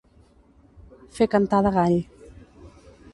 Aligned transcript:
Fer 1.19 1.27
cantar 1.35 1.59
de 1.67 1.73
gall. 1.77 1.99